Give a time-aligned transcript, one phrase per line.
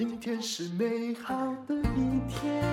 [0.00, 1.34] 今天是美好
[1.68, 2.64] 的一天。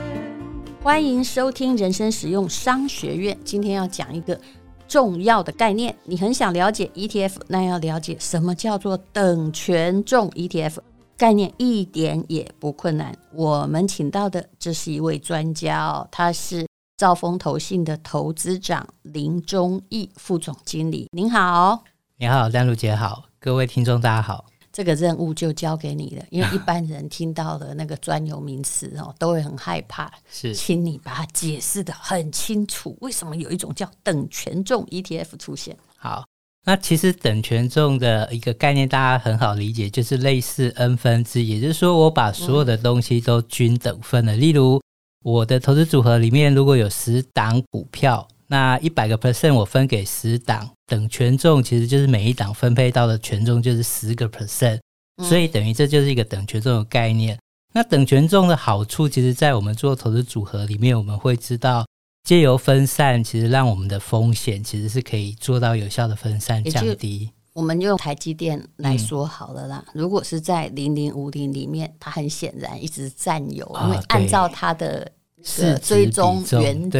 [0.81, 3.37] 欢迎收听人生实用商学院。
[3.43, 4.39] 今天要讲一个
[4.87, 10.77] 重要的概念，你很想了解 ETF，那要了解什么叫做等权重 ETF。
[11.17, 13.13] 概念一点也不困难。
[13.33, 16.65] 我们请到的这是一位专家哦，他是
[16.95, 21.09] 兆丰投信的投资长林忠义副总经理。
[21.11, 21.83] 您好，
[22.15, 24.45] 你好，亮露姐好，各位听众大家好。
[24.77, 30.07] 这个任务就交给你了，因为一般人听到的那个专有名词哦，都会很害怕。
[30.31, 35.75] 是，请你把它解释得很清楚，为什么有一种叫等权重 ETF 出现？
[35.97, 36.27] 好，
[36.63, 44.35] 那其实等权重的一个概念，大家很好理解，就是类似 N 分之一，也就是说，我把所有的东西都均等分了。
[44.35, 44.79] 嗯、例如，
[45.23, 48.27] 我的投资组合里面如果有十档股票。
[48.49, 54.79] 那一百个 percent 我分给十档，等权重其实就是每一档分配到的权重就是十个 percent，
[55.21, 57.37] 所以等于这就是一个等权重的概念。
[57.73, 61.85] 那等权重的好处，其实在我们做投资组合里面，我们会知道
[62.23, 67.29] 借由分散，其实让我们的风险其实是可以做到有效的分散降低。
[67.51, 75.11] 我们用台积电来说好了啦，嗯、如果是在零零五零里面，它很显然一直占有，啊、因为按照它的。
[75.43, 76.99] 是追踪原则，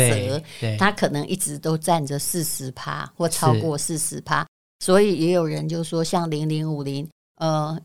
[0.78, 4.46] 它可能一直都占着四十趴或超过四十趴，
[4.80, 7.78] 所以也有人就说，像零零五零，呃，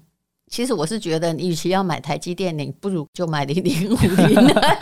[0.51, 4.31] 其实我是觉得，你与其要买台积电，你不如就买零零五零，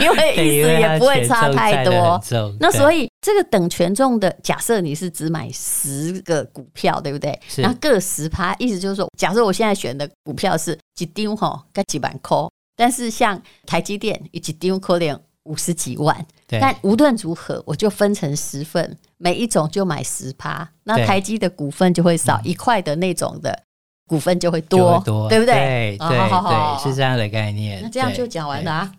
[0.00, 2.20] 因为 意思也不会差太多。
[2.58, 7.38] 那所以这个等权重的假设，你是只买十个股票，对不对？
[7.58, 12.36] 那各十趴，意思就是说，假设我现在选的股票是一丢吼，该几万块，
[12.76, 15.18] 但是像台积电一丢可能。
[15.44, 23.58] 五十几万，但无论如何，我就分成十份，每一种就买十趴，那台积的股份就会少一块的那种的
[24.06, 25.96] 股份就会多，对不对？
[25.98, 27.80] 对对对，是这样的概念。
[27.82, 28.92] 那这样就讲完了啊。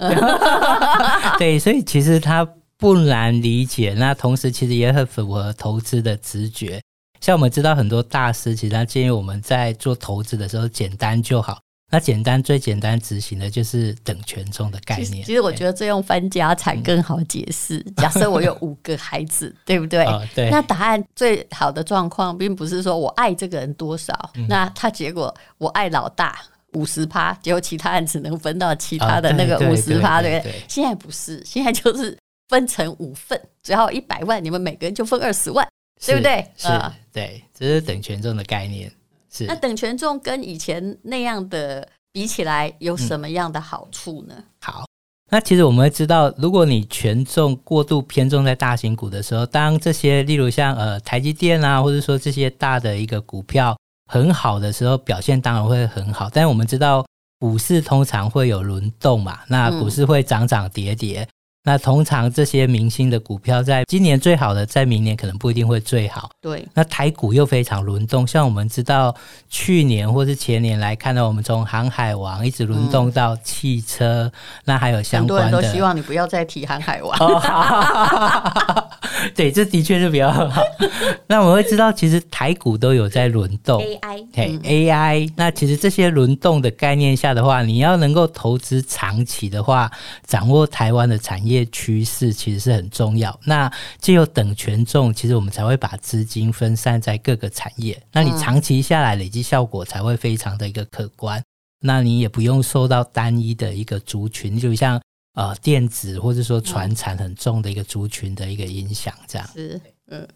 [1.38, 6.82] 对，所以其实它不难理解，那同时其实也很符合投资的直觉。
[7.20, 11.60] 像我们知道很多大师，其实他建议我们在做投资的时候简单就好。
[11.92, 15.24] 那简单最简单执行的就是等权重的概念。
[15.26, 17.78] 其实我觉得这用分家产更好解释。
[17.86, 20.06] 嗯、 假设我有五个孩子，对不对？
[20.06, 20.50] 哦、对。
[20.50, 26.40] 那答案最好的状况，并不是说我爱这个人多少，嗯、那他结果我爱老大
[26.74, 30.54] 五十趴，结果其他人只能分到其他的那个五十趴，对不对？
[30.70, 35.68] 现在不是，现在就是分成五份，只要一百万，你们每个人就分二十万，
[36.06, 36.46] 对不对？
[36.56, 38.90] 是，呃、对，这是等权重的概念。
[39.32, 44.36] 是那等权重跟以前那样的比起来，有什么样的好处呢？
[44.38, 44.86] 嗯、好，
[45.32, 53.78] 那其实我们会知道，如果你权重过度偏重在大型股的时候，当这些例如像呃台积电啊，或者说这些大的一个股票
[54.12, 56.30] 很好的时候，表现当然会很好。
[56.30, 57.06] 但是我们知道
[57.40, 61.22] 股市通常会有轮动嘛，那股市会涨涨跌跌。
[61.24, 61.28] 嗯
[61.64, 66.32] 那通常这些明星的股票，在今年最好的，在明年可能不一定会最好。
[66.42, 66.68] 对。
[66.74, 69.16] 那台股又非常轮动，像我们知道
[69.48, 74.32] 去年或是前年来看到，我们从航海王一直轮动到汽车，嗯、
[74.66, 75.44] 那还有相关的。
[75.44, 77.16] 很多人都希望你不要再提航海王。
[77.20, 78.90] 哦
[79.36, 80.50] 对，这的确是比较好。
[81.28, 83.80] 那我们会知道，其实台股都有在轮动。
[83.80, 85.32] AI，对 AI。
[85.36, 89.92] 那其实这些轮动的概念下的话，你要能够投资长期的话，
[90.26, 91.51] 掌握台湾的产业。
[91.52, 101.44] 业趋势其实是很重要，那只有等权重，其实我们才会把资金分散在各个产业，那你长期下来累积效果才会非常的一个可观。
[101.84, 105.02] 那你也不用受到单一的一个族群，就像
[105.34, 110.28] 呃电子或者说传产很重的一个族群的一个影响，这样是嗯。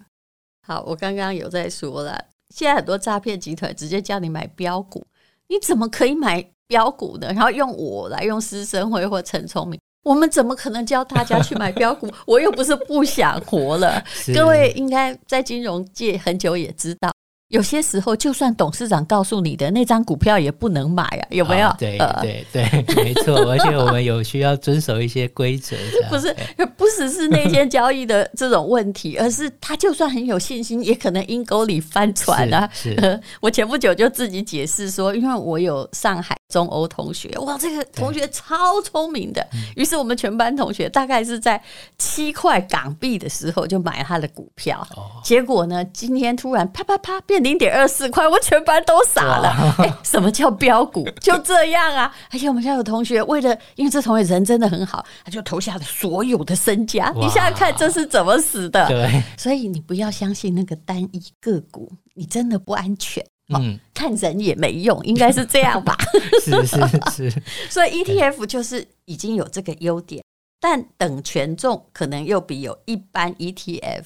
[0.68, 5.06] 好，我刚刚有在说了，现在很多诈骗集团直接叫你买标股，
[5.48, 7.28] 你怎么可以买标股呢？
[7.28, 9.80] 然后用我来用施生辉或陈聪明。
[10.06, 12.08] 我们怎么可能教大家去买标股？
[12.28, 14.02] 我又不是不想活了。
[14.36, 17.12] 各位应该在金融界很久，也知道。
[17.50, 21.68] 有些时候，就算董事长告诉你的那张股票也不能买啊，有没有？
[21.68, 23.36] 哦、对对对， 没错。
[23.50, 25.76] 而且我们有需要遵守一些规则。
[26.10, 26.36] 不是，
[26.76, 32.68] 不只是那些交易的这种问题，而是他就算很有信心，也可能阴沟里翻船啊。
[32.74, 39.46] 是，是我前不久就自己解释说，因为我有上海中欧同学，哇，这个同学超聪明的。
[39.76, 41.62] 于是我们全班同学大概是在
[41.98, 47.46] 七块港币的时候就买了他的股票，哦、结果呢，今天突然啪啪啪变。
[47.46, 49.76] 零点二四块，我全班都傻了。
[49.78, 51.08] 哎，什么叫标股？
[51.22, 52.12] 就这样啊！
[52.32, 57.14] 而且我们家有同学，为了因为这同学人真的很好，他就投下了所有的身家。
[57.16, 58.88] 你想想看，这是怎么死的？
[58.88, 63.24] 对，所以你不要相信那个单一个股，你真的不安全。
[63.50, 65.96] 嗯，看人也没用，应该是这样吧？
[66.44, 67.44] 是是是。
[67.70, 70.24] 所以 ETF 就是已经有这个优点，
[70.60, 74.04] 但等权重可能又比有一般 ETF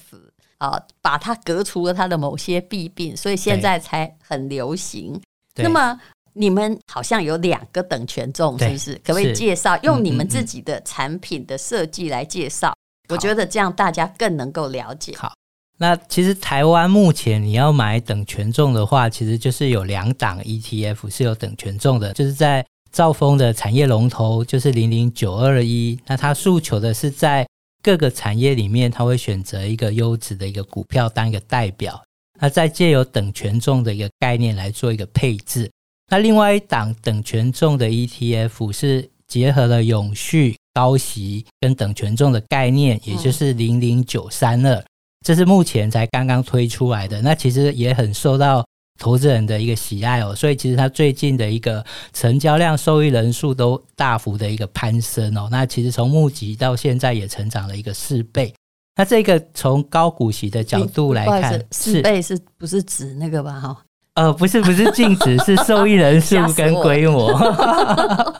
[0.58, 5.20] 啊，把它革除了它的某些弊病，所以现在才很流行。
[5.56, 5.98] 那么
[6.32, 8.94] 你们好像有两个等权重，是不是？
[8.96, 12.74] 可不可以介绍用你们自己的产品的设计来介绍？
[13.08, 15.16] 我觉得这样大家更能够了解。
[15.16, 15.32] 好，
[15.80, 22.62] 那其实台湾目前你要买等权重的话，其实就是有两档 ETF 是有等权重的，就是在
[22.92, 25.98] 兆丰的产业龙头，就是零零九二一。
[26.06, 27.48] 那它诉求的是在
[27.82, 31.98] 各个产业里面，它会选择一个优质的一个股票当一个代表，
[32.38, 35.70] 那再借由等权重的一个概念来做一个配置。
[36.10, 40.54] 那另外一档等权重的 ETF 是结合了永续。
[40.72, 44.82] 高息跟等权重的概念，也就是零零九三二，
[45.24, 47.20] 这是目前才刚刚推出来的。
[47.22, 48.64] 那其实也很受到
[48.98, 55.48] 投资人的一个喜爱哦，所以其实它最近的一个成交量、受益人数都大幅的一个攀升哦。
[55.50, 58.52] 那其实从募集到现在也成长了一个四倍。
[58.96, 63.58] 那这个从高股息的角度来看，四倍是不是指那个吧？
[63.60, 63.76] 哈。
[64.14, 67.32] 呃，不是不是净值，是受益人数 跟规模，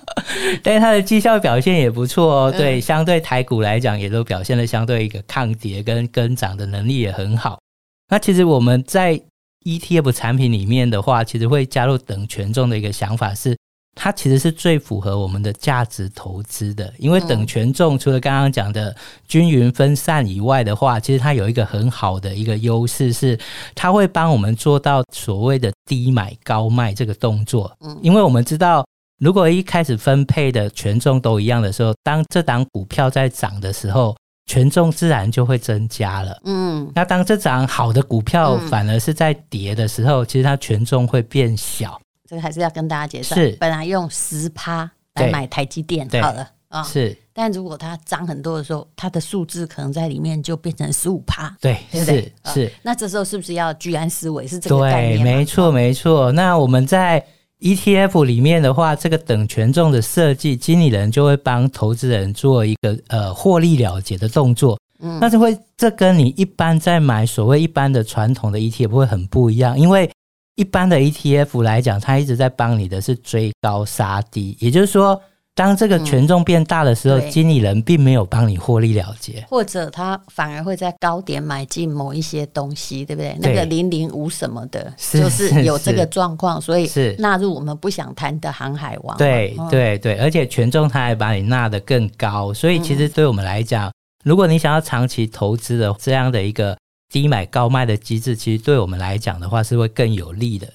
[0.62, 2.52] 但是它的绩效表现也不错哦。
[2.52, 7.58] 对，相对台股来讲，也都表现了相对一个抗跌跟跟涨的能力也很好。
[8.08, 9.20] 那其实我们在
[9.64, 13.56] ETF 产品里面的话，其实会加入等权重的一个想法是。
[13.96, 18.94] 它其实是最符合我们的价值投资的，因为等权重除了刚刚讲的
[19.26, 23.38] 均匀分散以外的话，其实它有一个很好的一个优势是，
[23.74, 27.70] 它会帮我们做到所谓的低买高卖这个动作。
[27.80, 28.86] 嗯，因为我们知道，
[29.20, 36.40] 如果一开始分配的权重都一样的时候，当这档股票在涨的时候，权重自然就会增加了。
[36.44, 42.00] 嗯，那当这档好的股票反而是在跌的时候，其实它权重会变小。
[42.26, 47.14] 这个还是要跟大家解释，是本来用十趴来买台积电好了啊，是。
[47.34, 52.32] 但如果它涨很多的时候，它的数字可能在里面就变成十五趴，对，对不对？
[52.46, 52.72] 是是。
[52.82, 54.46] 那这时候是不是要居安思危？
[54.46, 55.24] 是这个概念吗？
[55.24, 56.32] 对，没错没错。
[56.32, 57.22] 那我们在
[57.60, 64.78] ETF 里面的话，这个等权重的设计，经理人就会帮投资人做一个呃获利了结的动作。
[64.98, 70.10] 嗯，那就会这跟你一般在买所谓一般的传统的 ETF 会很不一样，因为。
[70.56, 75.18] 一般的 ETF 来讲，它一直在帮你的是追高杀低，也就是说，
[75.60, 83.36] 当这个权重变大的时候，嗯、经理人并没有帮你获利了结，或者他反而会在高点买进某一些东西，对不对？
[83.38, 89.14] 对那个零零五什么的，是就是有这个状况，所以是纳入我们不想谈的航海王。
[89.18, 93.92] 对对对，而且权重他还把你纳得更高，所以其实对我们来讲，嗯、
[94.24, 96.74] 如果你想要长期投资的这样的一个。
[97.12, 100.68] 低买高卖的机制，其实对我们来讲的话是会更有利的。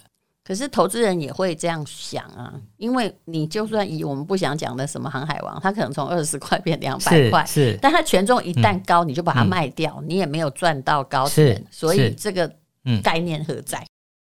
[0.47, 12.47] 可是投资人也会这样想啊，因为你就算以我们不想讲的什么航海王，他可能从二十块变两百块，是，但他权重一旦高，嗯、你就把它卖掉，嗯、你也没有赚到高点，是所以这个
[13.01, 13.83] 概念何在？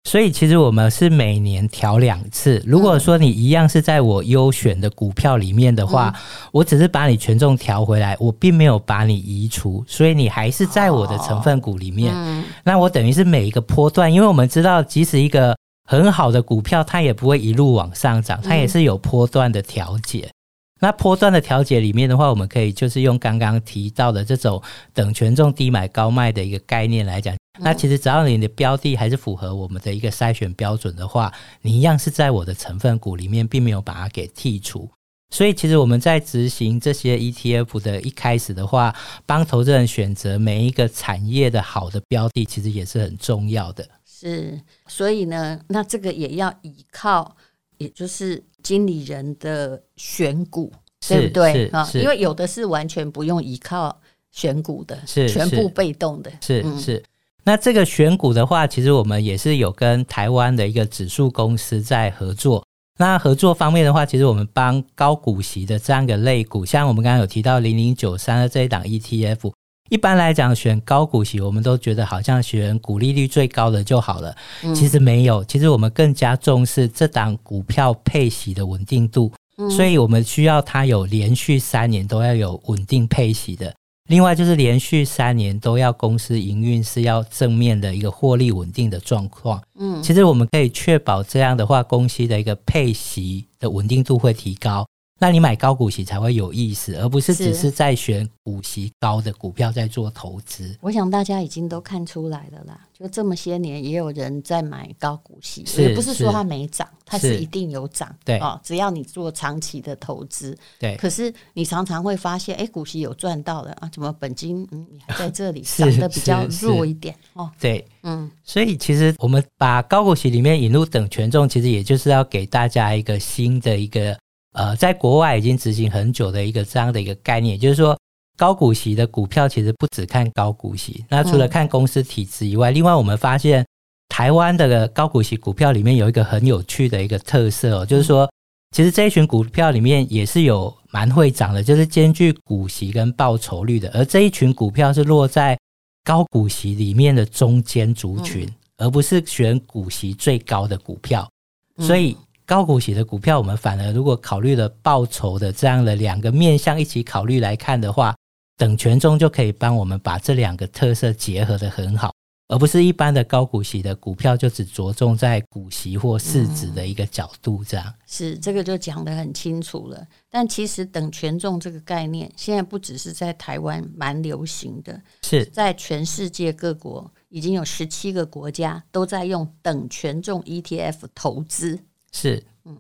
[0.10, 2.64] 所以其实我们是每年调两次。
[2.66, 6.22] 如果说你一样是在我优选的股票里面的话，嗯、
[6.54, 12.12] 我只是把你权重调回来，我并没有把你移除，所以你还是在我的成分股里面。
[12.12, 15.54] 哦嗯、那我等于是每一个波段，因为我们知道，即使一个
[15.88, 20.26] 很好的股票，它也不会一路往上涨，它也是有波段的调节。
[20.26, 20.34] 嗯、
[20.82, 24.62] 那波段的调节里面的话，我们可以就是用刚刚提到的这种
[24.94, 27.34] 等权重低买高卖的一个概念来讲。
[27.60, 34.88] 那其实只要你的标的还是符合我们的一个筛选标准的话，你一样是在我的成分股里面，并没有把它给剔除。
[35.30, 38.94] 所以其实我们在执行这些 ETF 的一开始的话，
[39.26, 43.88] 帮投资人选择每一个产业的好的标的，其实也是很重要的。
[44.20, 47.36] 是，所以呢，那这个也要依靠，
[47.78, 50.74] 也就是经理人的选股，
[51.08, 51.88] 对不对啊？
[51.94, 56.80] 因为有的是完全不用依靠选股的，是全部被动的，是是。
[56.80, 57.04] 是
[57.44, 62.66] 那这个选股的话，其实我们也是有跟台湾的一个指数公司在合作。
[62.98, 69.54] 那合作方面的话，其实我们帮高股息的这样一个类股，像我们刚刚有提到零零九三的这一档 ETF，
[69.90, 74.36] 一般来讲选高股息，我们都觉得好像选股利率最高的就好了。
[74.76, 79.32] 其实没有，其实我们更加重视这档股票配息的稳定度，
[79.70, 83.74] 所以我们需要它有连续三年都要有稳定配息的。
[84.10, 89.62] 另外就是连续三年都要公司营运是要正面的一个获利稳定的状况。
[89.78, 94.88] 嗯，其实我们可以确保这样的话，公司的一个配息的稳定度会提高。
[95.20, 100.78] 那你买高股息才会有意思，而不是只是在选股息高的股票在做投资。
[100.80, 108.16] 我想大家已经都看出来了啦，就这么些年也有人在买高股息，也不是说它没涨，它是一定有涨。
[108.24, 110.96] 对哦，只要你做长期的投资，对。
[110.98, 117.50] 可是你常常会发现，哎，股息有赚到的啊，怎么本金嗯你还在这里 涨得比较弱一点哦？
[117.60, 124.16] 对，嗯，所以其实我们把高股息里面引入等权重，其实也就是要给大家一个新的一个。
[124.58, 127.96] 呃，在国外已经执行很久的一个这样的一个概念，就是说
[128.36, 133.64] 高股息的股票其实不只看高股息，那除了看公司体质以外，另外我们发现
[134.10, 138.28] 台湾的高股息股票里面有一个很有趣的一个特色哦，就是说
[138.76, 145.56] 其实这一群股票里面也是有蛮会涨的，就是兼具股息跟报酬率的，而这一群股票是落在
[146.04, 151.30] 高股息里面的中间族群，而不是选股息最高的股票，
[151.78, 152.18] 所以。
[152.48, 158.16] 高股息的股票，我们反而如果考虑了报酬的这样的两个面向一起考虑来看的话，
[158.56, 162.14] 等权重就可以帮我们把这两个特色结合得很好，
[162.48, 167.86] 而不是一般的高股息的股票就只着重在股息或市值的一个角度这样。
[167.86, 170.08] 嗯、是这个就讲得很清楚了。
[170.30, 181.78] 但其实等权重这个概念，现在不只是在台湾蛮流行的，是在全世界各国已经有十七个国家都在用等权重 ETF 投资。
[182.20, 182.76] 是，嗯，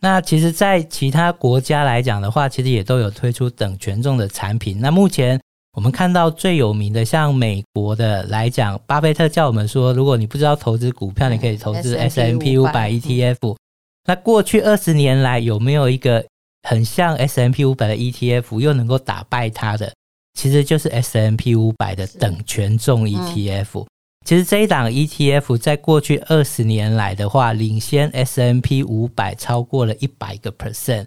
[0.00, 4.80] 那其实，在其他国家来讲的话，其实也都有推出等权重的产品。
[4.80, 5.38] 那目前
[5.76, 13.56] 我们看到最有名的，像美国的来讲，巴菲特叫我们说，如果你不知道投资股票，你可以投资 S M P 五百 ETF。
[14.06, 16.24] 那过去二十年来，有没有一个
[16.68, 19.92] 很像 S M P 五百的 ETF，又能够打败它的？
[20.34, 23.84] 其实就是 S M P 五百的等权重 ETF。
[24.24, 31.06] 其实这一档 ETF 在过去二十年来的话，领先 S&P 五百超过了一百个 percent，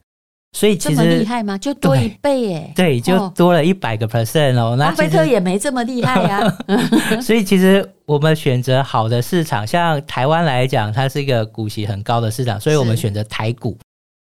[0.51, 1.57] 所以其实这么厉害吗？
[1.57, 2.73] 就多一倍耶？
[2.75, 4.75] 对，就多了一百个 percent 哦。
[4.77, 6.57] 那巴菲特也没这么厉害呀。
[7.21, 13.77] 所以其实我们选择好的市场，像台湾来讲，它是一个股息很高的市场，所以我们选择台股。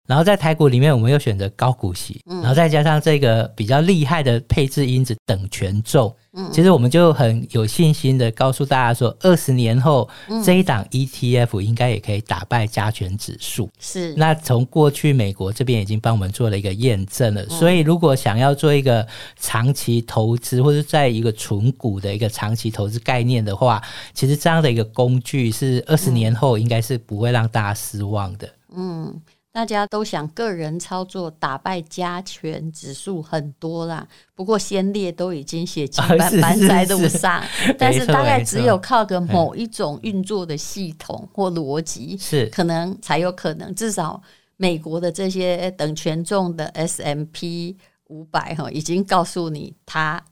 [0.06, 6.14] 然后在台股里面，我们又选择高股息，然后再加上这个比较厉害的配置因子等权重，
[6.52, 10.08] 其实我们就很有信心的告诉大家说，二十年后
[10.44, 13.68] 这一档 ETF 应该也可以打败加权指数。
[13.80, 19.06] 是，那从过去美国这边已经帮我们做了一个验证了，所以如果想要做一个
[19.40, 23.82] 长期投资或者在一个纯股的一个长期投资概念的话，
[24.14, 28.48] 其实这样的一个工具是二十年后应该是不会让大家失望的。
[28.76, 29.12] 嗯。
[29.56, 37.42] 大家都想个人操作打败加权指数很多啦，不过先烈都已经血迹 斑斑在路上，
[37.78, 42.44] 但是大概只有靠个某一种运作的系统或逻辑，是。
[42.48, 43.74] 可能才有可能。
[43.74, 44.22] 至少
[44.58, 50.22] 美国的这些等权重的 S M P 五百哈，已经告诉你，它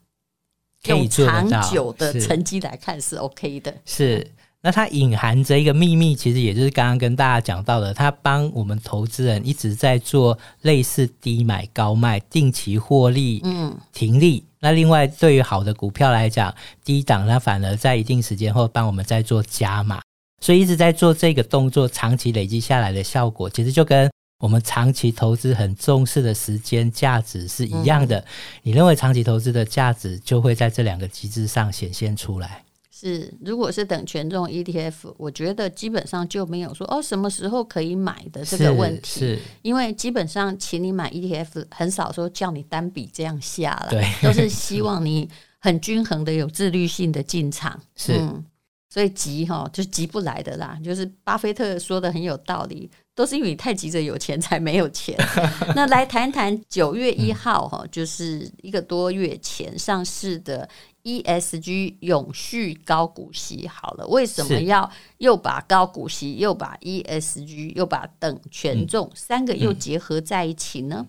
[0.85, 4.31] 用长久的成绩来看是 OK 的，是。
[4.64, 14.42] 那它隐含着一个秘密，其实也就是刚刚跟大家讲到的，它帮我们投资人一直在做类似低买高卖、定期获利、嗯，停利。
[14.61, 20.00] 那另外，对于好的股票来讲，低档它反而在一定时间后帮我们在做加码，
[20.40, 28.25] 所以一直在做这个动作，长期累积下来的效果，其实就跟我们长期投资很重视的时间价值是一样的。
[28.62, 32.62] 你认为长期投资的价值，就会在这两个机制上显现出来。
[32.96, 48.44] 是，如果是等权重 ETF，我觉得基本上就没有说哦什么时候可以买的这个问题，因为基本上请你买 ETF，很少说叫你单笔这样下来，对，都是希望你很均衡的、有自律性的进场， 是，嗯、
[48.88, 55.18] 所以急哈就急不来的啦，就是巴菲特说的很有道理，都是因为你太急着有钱才没有钱。
[55.74, 60.68] 那来谈谈九月一号哈，就是一个多月前上市的。
[61.04, 71.06] ESG 永续高股息好了，为什么要又把高股息又把 ESG 又把等权重三个又结合在一起呢？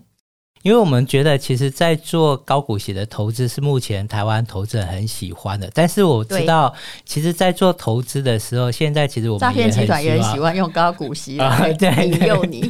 [0.62, 5.70] 因为我们觉得，其实，在做高股息的投资是目前台湾投资人很喜欢的。
[5.72, 6.74] 但是我知道，
[7.04, 11.70] 其实，在做投资的时候，现在其实我们诈骗集团也很喜欢用高股息来
[12.04, 12.68] 引诱你。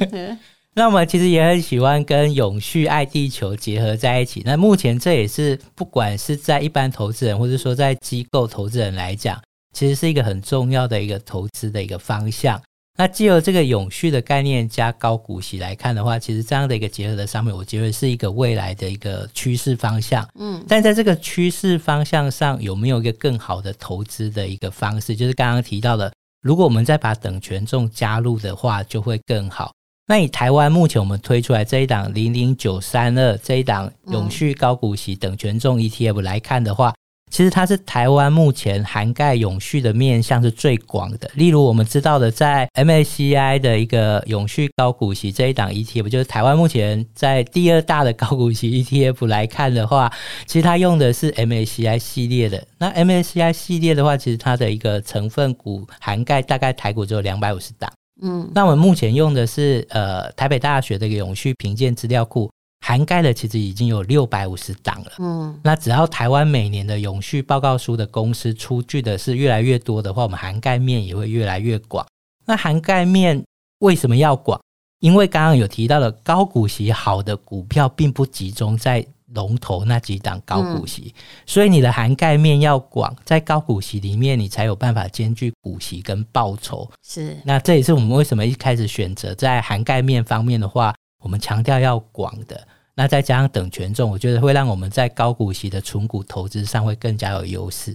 [0.78, 4.42] 那我们其实也很喜欢跟永续爱地球结合在一起。
[4.44, 9.40] 那目前这也是不管是在一般投资人，或者说在机构投资人来讲，
[9.72, 12.60] 其实是一个很重要的一个投资的一个方向。
[12.98, 20.28] 那既有这个永续的概念加高股息来看的话，其实这样的一个结合的上面，我觉得是一个未来的一个趋势方向。
[20.38, 25.16] 嗯，但在这个趋势方向上，有没有一个更好的投资的一个方式？
[25.16, 29.72] 就是刚刚提到的，如果我们再把等权重加入的话，就会更好。
[30.08, 36.94] 那以台湾目前我们推出来这一档零零九三二这一档永续高股息等权重 ETF 来看的话，
[37.28, 41.28] 其实它是台湾目前涵盖永续的面向是最广的。
[41.34, 50.12] 例如我们知道的，在 MSCI 的一个永续高股息这一档 ETF，就是台湾目前在第二大的高股息 ETF 来看的话，
[50.46, 52.64] 其实它用的是 MSCI 系列的。
[52.78, 57.90] 那 MSCI 系列的话，其实它的一个成分股涵盖大概台股只有两百五十档。
[58.22, 65.12] 嗯，那我们目前用的是呃台北大学的一个永续评鉴资料库，涵盖的其实已经有六百五十档了。
[65.18, 72.06] 嗯，那只要台湾每年的永续报告书的公司出具的是越来越多的话，我们涵盖面也会越来越广。
[72.44, 73.44] 那涵盖面
[73.80, 74.60] 为什么要广？
[75.00, 79.06] 因为刚刚有提到的高股息好的股票并不集中在。
[79.34, 86.88] 龙头那几档高股息，嗯、所以你的涵盖面要广，在高股息里面，你才有办法兼具股息跟报酬。
[87.02, 92.66] 是，那这也是我们为什么一开始选择在涵盖面方面的话，我们强调要广的。
[92.94, 97.94] 那再加上等权重，我觉得会让我们在高股息的存股投资上会更加有优势。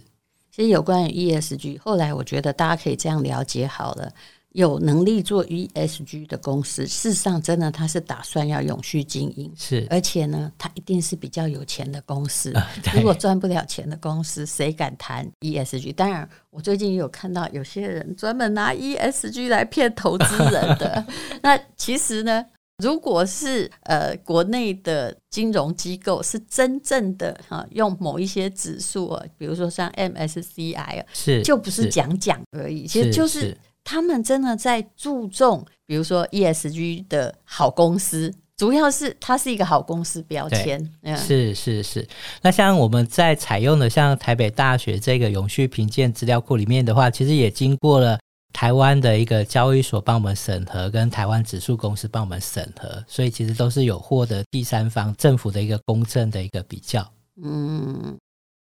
[0.51, 4.11] 其实有关于 ESG，后来我觉得大家可以这样了解好了。
[4.53, 12.51] 有能力做 ESG 的公司，事实上，真的他是打算要永续经营，是，而且呢，他一定是比较有钱的公司。
[12.53, 15.93] 呃、如果赚不了钱的公司，谁敢谈 ESG？
[15.93, 21.05] 当然，我最近有看到有些人专门拿 ESG 来骗投资人的。
[21.41, 22.45] 那其实呢，
[22.83, 33.57] 如果是呃国内的金融机构是真正的哈、啊，用某一些指数啊，比如说像 MSCI 是，就不是讲讲而已，其实就是。
[33.83, 40.87] 他们真的在注重，比如说 ESG 的好公司，主要是它是一个好公司标签。
[41.01, 42.07] 嗯，是是是。
[42.41, 48.19] 那像我们在采用的像台北大学这个永续评鉴资料库里面的话，其实也经过了
[48.53, 57.05] 台湾的一个交易所帮我们审核，跟台湾指数公司帮我们审核，所以其实都是有获得第三方政府的一个公正的一个比较。
[57.43, 58.15] 嗯，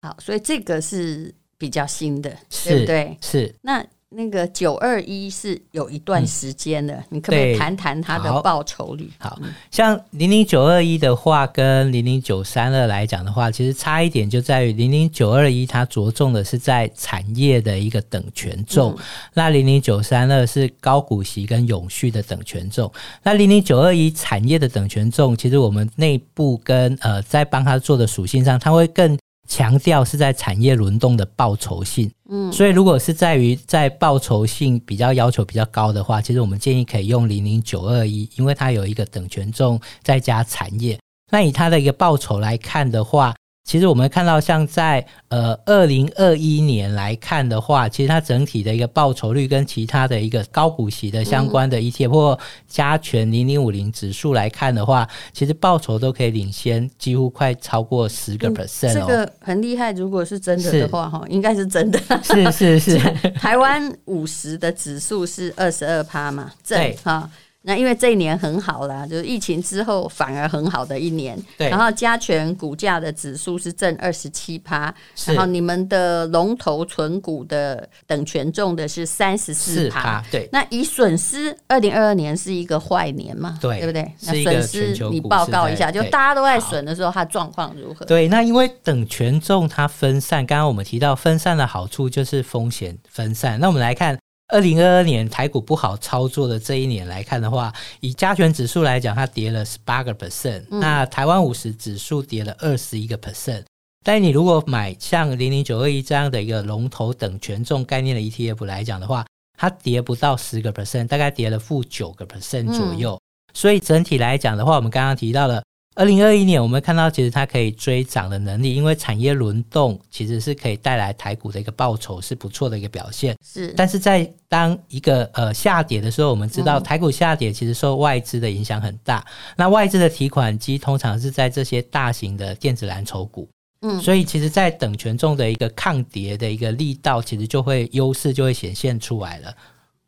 [0.04, 3.18] 好，所以这个是比较新的，是对不对？
[3.20, 3.84] 是那。
[4.10, 9.12] 那个九二一是有一段时间的，嗯、你可不可以谈谈它的报酬率？
[9.20, 9.38] 好，
[9.70, 22.90] 像零零九二一的话，跟零零九三二来讲的话，其实差一点就在于零零九二一它着重的是在产业的一个等权重，嗯、那零零九三二是高股息跟永续的等权重。
[23.24, 29.18] 那零零九二一产业的等权重，其实我们内部跟呃在帮它做的属性上，它会更。
[29.48, 41.00] 强调是在产业轮动的报酬性，嗯，所以如果是在于在报酬性比较要求比较高的话，其实我们建议可以用零零九二一，因为它有一个等权重再加产业，
[41.32, 43.34] 那以它的一个报酬来看的话。
[43.68, 59.06] 其实我们看到，像在呃二零二一年来看的话，其实它整体的一个报酬率跟其他的一个高股息的相关的 ETF 或加权零零五零指数来看的话，其实报酬都可以领先，几乎快超过十个 percent 哦。
[59.06, 62.00] 这个很厉害，如果是真的的话，哈是，应该是真的。
[62.24, 62.98] 是是是，
[63.36, 66.54] 台湾五十的指数是二十二趴嘛？
[66.66, 67.30] 对哈。
[67.64, 71.38] 那因为这一年很好啦，就是疫情之后反而很好的一年。
[71.58, 74.94] 对，然后加权股价的指数是正二十七趴，
[75.26, 80.24] 然后你们的龙头存股的等权重的是三十四趴。
[80.32, 83.58] 对，那以损失，二零二二年是一个坏年嘛？
[83.62, 84.10] 对，对不对？
[84.22, 88.06] 那损失你报告一下，就大家都在损的时候，它状况如何？
[88.06, 93.60] 对，那因为等权重它分散，刚刚我们提到分散的好处就是风险分散。
[93.60, 94.18] 那我们来看。
[94.50, 103.64] 二零二二年台股不好操作的这一年来看的话，以加权指数来讲，它跌了十八个 percent，那台湾五十指数跌了二十一个 percent。
[104.06, 109.26] 但你如果买像零零九二一这样的一个龙头等权重概念的 ETF 来讲的话，
[109.58, 113.16] 它跌不到十个 percent，大概跌了负九个 percent 左右。
[113.16, 113.22] 嗯、
[113.54, 115.62] 所以整体来讲的话，我们刚刚提到了。
[115.98, 123.36] 二零二一年，我们看到其实它可以追涨的能力，因为产业轮动其实是可以带来台股的一个报酬是不错的一个表现。
[123.44, 129.26] 是，但是在当一个呃下跌的时候，我们知道台股下跌其实受外资的影响很大。
[129.28, 133.50] 嗯、那外资的提款机通常是在这些大型的电子蓝筹股，
[133.82, 139.52] 嗯，所以其实，在等权重的一个抗跌的一个力道，其实就会优势就会显现出来了。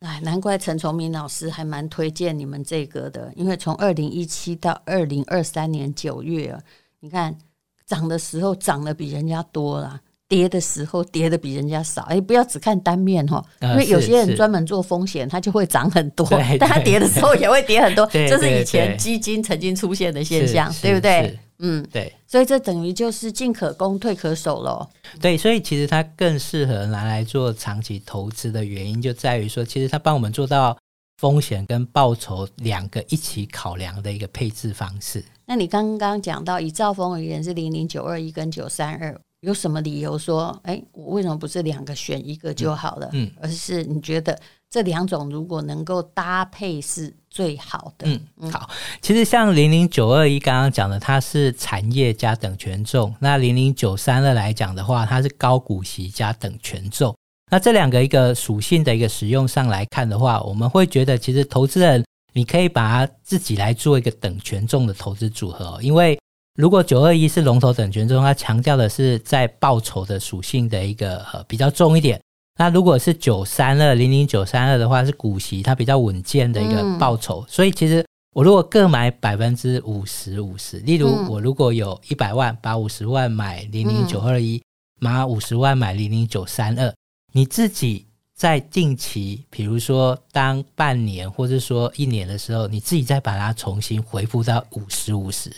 [0.00, 6.58] 哎，难怪陈崇明老师还蛮推荐你们这个的，因为从二零一七到二零二三年九月，
[7.00, 7.36] 你看
[7.84, 12.02] 涨的时候涨的比人家多了，跌的时候跌得比人家少。
[12.02, 16.24] 哎，不要只看单面哈，因为有些人专门做风险，它就会涨很多，
[16.60, 21.36] 但它跌的时候也会跌很多，这是以前基金曾经出现的现象，对不对？
[21.58, 24.88] 嗯，对，所以这等于就是进可攻，退可守喽。
[25.20, 30.78] 对，所以其实它更适合拿来做长期投资的原因，就在于说，其实它帮我们做到
[31.18, 35.22] 风险跟报酬两个一起考量的一个配置方式。
[35.44, 43.08] 那你刚刚讲到以兆丰而言是零零九二一跟九三二，有什么理由说，哎，我为什么不是两个选一个就好了？
[43.12, 48.06] 嗯，而是你觉得这两种如果能够搭配是最好的？
[48.06, 48.68] 嗯，嗯好，
[49.00, 57.16] 其实像零零九二一刚刚讲的，它是产业加等权重；那零零九三二来讲的话，它是高股息加等权重。
[57.50, 66.18] 那这两个一个属性的一个使用上来看的话，我们会觉得其实投资人你可以把它自己来做一个等权重的投资组合哦，因为。
[66.60, 72.20] 如果九二一是龙头等权重，它强调的是在报酬的属性的一个呃比较重一点。
[72.58, 77.40] 那如果是九三二零零九三二的话，是股息，它比较稳健的一个报酬。
[77.40, 84.62] 嗯、所以其实我如果各买百分之五十五十，例如我如果有一百万，把五十万买零零九二一，
[85.00, 86.92] 拿五十万买零零九三二，
[87.32, 88.04] 你自己
[88.36, 95.50] 在定期，比如说当半年或者说一年的时候，你自己再把它重新回复到五十五十。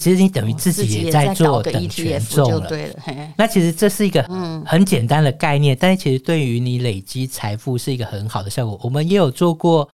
[0.00, 2.94] 其实你等于自己也在做等权重了，对了。
[3.36, 4.22] 那其实这是一个
[4.64, 8.80] 很简单的概念，但是其实对于你累积财富是一个很好的效果。
[8.82, 9.88] 我们也有做过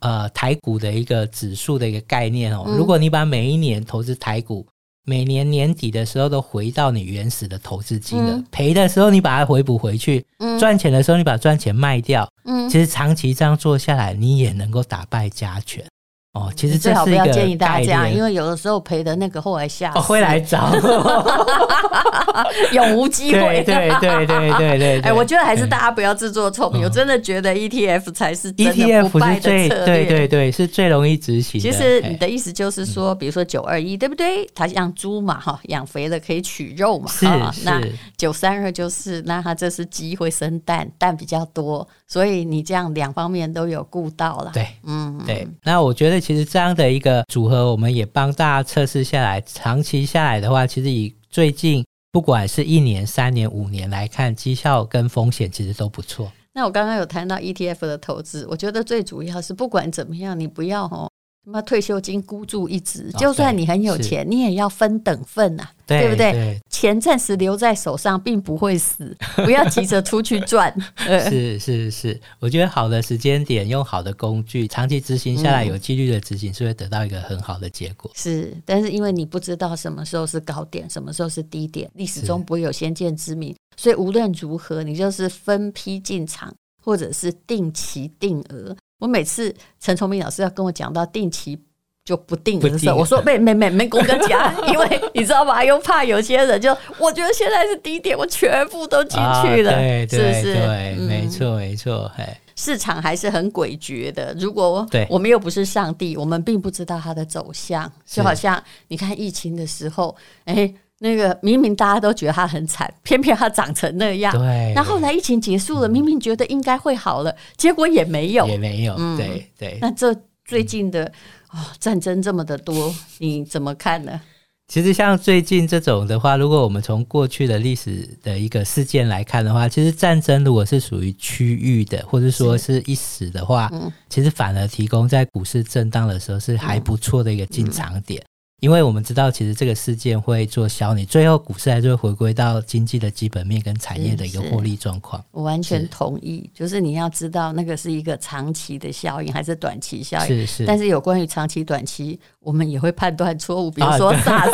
[0.00, 2.64] 呃台股的一个指数的一个概念哦。
[2.66, 4.66] 如果你把每一年投资台股，
[5.06, 10.24] 每年年底的时候都回到你原始的投资金额，赔的时候你把它回补回去，
[10.58, 12.28] 赚钱的时候你把赚钱卖掉，
[12.70, 15.84] 其实长期这样做下来，你也能够打败加权。
[16.32, 20.72] 哦，其实最好不要建议大家，因为有的时候赔的那个后来下哦会来找，
[22.70, 23.64] 永无机会。
[23.64, 25.00] 对对对对对对。
[25.00, 31.60] 哎，我觉得还是大家不要自作聪明，我真的觉得 ETF 才是 ETF 是最对对对是最容易执行。
[31.60, 34.48] 其实你的意思就是说，比如说九二一对不对？
[34.54, 37.10] 它养猪嘛哈，养肥了可以取肉嘛。
[37.10, 37.64] 是是。
[37.64, 37.82] 那
[38.16, 44.52] 九三二就是，那它这是鸡会生蛋，蛋比较多，所以你这样两方面都有顾到了。
[44.54, 45.44] 对，嗯，对。
[45.64, 46.19] 那我觉得。
[46.20, 56.30] 其实这样的一个组合，我们也帮大家测试下来，长期下来的话，其实以最近不管是一年、三年、五年来看，绩效跟风险其实都不错。
[56.52, 61.08] 那我刚刚有谈到 ETF 的投资，我觉得最主要是不管怎么样，你不要哦。
[61.44, 63.10] 什么退休金孤注一掷？
[63.12, 66.60] 就算你很有钱，你也要分等份呐，对不对？
[66.68, 70.70] 钱暂时留在手上，并不会死，不要急着出去赚。
[70.98, 78.10] 是是是，我觉得好的时间点，用好的工具，长期执行下来，有纪律的执行，是会得到一个很好的结果。
[78.14, 88.76] 是，但是因为你不知道什么时候是高点，什么时候是低点，历史中不会有先见之明，所以无论如何，你就是分批进场，或者是定期定额。
[89.00, 91.58] 我每次陈崇明老师要跟我讲到定期
[92.04, 95.64] 就不定的时候，我说没没没没跟我讲， 因为你知道吧？
[95.64, 102.10] 又怕有些人就我觉得现在是低点，我全部都进去了，对对对，没错没错，
[102.56, 104.34] 市场还是很诡谲的。
[104.38, 110.72] 如果我们又不是上帝，我们并不知道它的走向，就好像你看疫情的时候，哎。
[111.02, 114.32] 那个明明大家都觉得他很惨，偏偏他长成那样。
[114.36, 114.72] 对。
[114.74, 118.94] 那后来疫情结束了，明明觉得应该会好了，结果也没有，也没有。
[118.98, 119.78] 嗯，对对。
[119.80, 121.10] 那这最近的
[121.52, 124.20] 哦，战争这么的多，你怎么看呢？
[124.68, 138.22] 其实像最近这种的话，如果我们从过去的历史的一个事件来看的话，其实战争如果是属于区域的，或者说是一时的话，嗯，其实反而提供在股市震荡的时候是还不错的一个进场点。
[138.60, 145.24] 因为我们知道，其实这个事件会做消你，最后股市还是会回归到经济的基本面跟产业的一个获利状况。
[145.30, 150.26] 我完全同意，是就是你要知道那个是一个长期的效应还是短期效应。
[150.26, 150.64] 是是。
[150.66, 154.50] 但是有关于长期、短期，我们也会判断错误，比如说 SARS。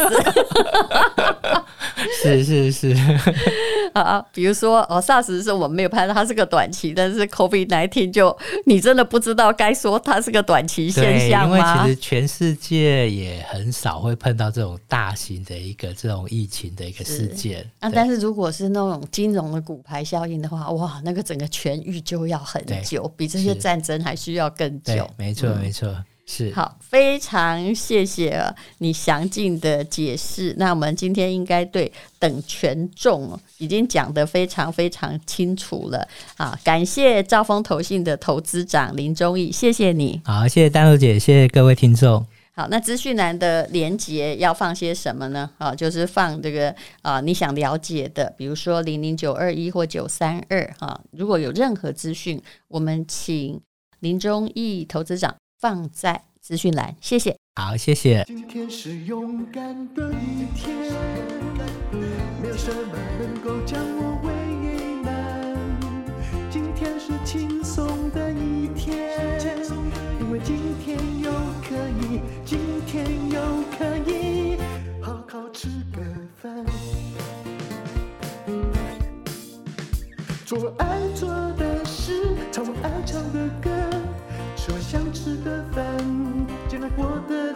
[2.23, 2.97] 是 是是。
[3.93, 11.57] 啊，比如说哦，SARS 是我们没有判断它是个短期，但是 COVID-19 就你真的不知道该说它是个短期现象吗？
[11.57, 14.07] 因为其实全世界也很少。
[14.07, 25.09] 会碰到这种大型的一个这种疫情的一个事件啊，但是如果是那种金融的骨牌效应的话，哇，那个整个痊愈就要很久，比这些战争还需要更久。
[25.17, 25.93] 没错，没错，
[26.27, 26.53] 是。
[26.53, 28.43] 好，非常谢谢
[28.79, 30.55] 你详尽的解释。
[30.59, 36.59] 那我们今天应该对等权重已经讲得非常非常清楚了啊！
[36.65, 40.21] 感谢兆丰投信的投资长林忠义，谢谢你。
[40.25, 42.27] 好，谢谢丹露姐，谢谢各位听众。
[42.53, 45.51] 好，那资讯栏的连接要放些什么呢？
[45.59, 50.99] 啊，就是放这个啊，你想了解的，比如说零零九二一或九三二哈。
[51.13, 53.61] 如果有任何资讯，我们请
[54.01, 57.37] 林忠义投资长放在资讯栏谢谢。
[57.55, 58.25] 好谢谢。
[58.27, 60.77] 今天是勇敢的一天
[62.43, 64.31] 没有什么能够将我为
[65.03, 65.57] 难
[66.51, 69.17] 今天是轻松的一天
[70.21, 71.31] 因为今天又
[71.63, 73.41] 可以今天又
[73.79, 74.59] 可以
[75.01, 76.03] 好好吃个
[76.37, 76.65] 饭。
[80.45, 81.66] 做爱做的